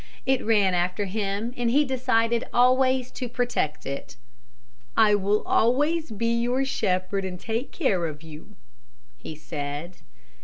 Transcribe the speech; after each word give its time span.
It 0.25 0.43
ran 0.43 0.73
after 0.73 1.05
him 1.05 1.53
and 1.55 1.69
he 1.69 1.85
decided 1.85 2.47
always 2.51 3.11
to 3.11 3.29
protect 3.29 3.85
it. 3.85 4.17
"I 4.97 5.13
will 5.13 5.43
always 5.45 6.09
be 6.09 6.33
your 6.41 6.65
shepherd 6.65 7.23
and 7.23 7.39
take 7.39 7.71
care 7.71 8.07
of 8.07 8.23
you," 8.23 8.55
he 9.15 9.35
said. 9.35 9.97